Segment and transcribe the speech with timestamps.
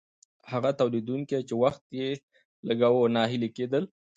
[0.51, 2.09] هغه تولیدونکي چې وخت یې
[2.67, 3.83] لګاوه ناهیلي کیدل.